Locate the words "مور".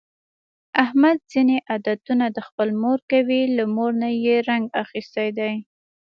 2.83-2.99, 3.75-3.91